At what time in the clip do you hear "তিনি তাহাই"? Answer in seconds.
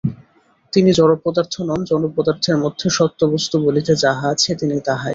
4.55-5.09